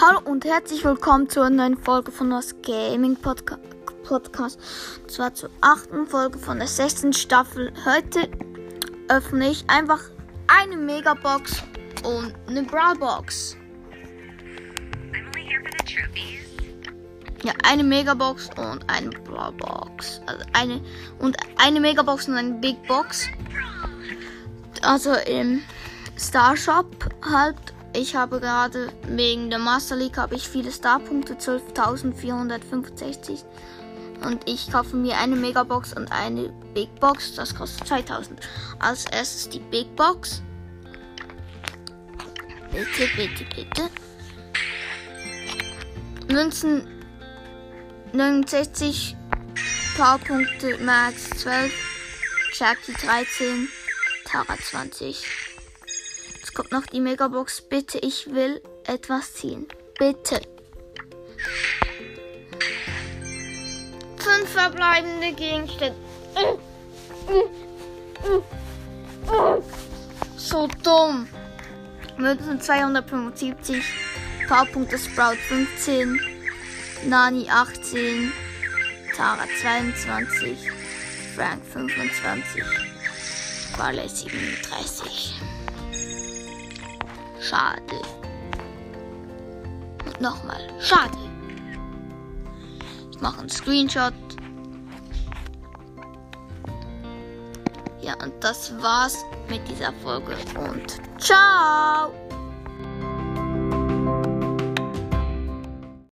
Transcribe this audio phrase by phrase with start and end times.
[0.00, 3.58] Hallo und herzlich willkommen zur neuen Folge von das Gaming Podca
[4.04, 4.60] Podcast.
[5.02, 7.72] Und zwar zur achten Folge von der sechsten Staffel.
[7.84, 8.28] Heute
[9.08, 9.98] öffne ich einfach
[10.46, 11.64] eine Megabox
[12.04, 13.56] und eine trophies.
[17.42, 20.20] Ja, eine Megabox und eine Brawlbox.
[20.26, 20.80] Also eine
[21.18, 23.26] und eine Megabox und eine Big Box.
[24.80, 25.60] Also im
[26.16, 26.86] Star Shop
[27.28, 27.56] halt.
[27.92, 33.44] Ich habe gerade wegen der Master League habe ich viele Starpunkte, 12.465.
[34.24, 37.34] Und ich kaufe mir eine Megabox und eine Big Box.
[37.34, 38.40] Das kostet 2000.
[38.78, 40.42] Als erstes die Big Box.
[42.72, 43.88] Bitte, bitte, bitte.
[46.32, 46.86] Münzen
[48.12, 49.16] 69,
[49.96, 51.72] Powerpunkte Max 12,
[52.52, 53.68] Jackie 13,
[54.24, 55.24] Tara 20.
[56.48, 57.60] Jetzt kommt noch die Megabox.
[57.60, 59.66] Bitte, ich will etwas ziehen.
[59.98, 60.40] Bitte.
[64.16, 65.98] Fünf verbleibende Gegenstände.
[70.38, 71.28] So dumm.
[72.16, 73.84] Münzen 275,
[74.48, 76.18] Powerpunkte Sprout 15,
[77.04, 78.32] Nani 18,
[79.14, 80.56] Tara 22,
[81.36, 82.64] Frank 25,
[83.76, 85.38] Barley 37.
[87.48, 88.02] Schade.
[90.04, 90.60] Und nochmal.
[90.80, 91.16] Schade.
[93.10, 94.12] Ich mache einen Screenshot.
[98.02, 100.36] Ja, und das war's mit dieser Folge.
[100.58, 102.12] Und ciao!